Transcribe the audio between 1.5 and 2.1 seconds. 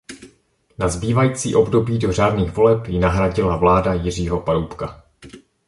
období